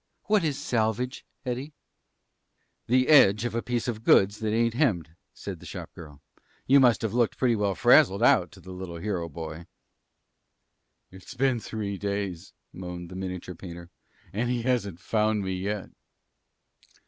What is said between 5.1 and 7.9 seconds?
said the shop girl. "You must have looked pretty well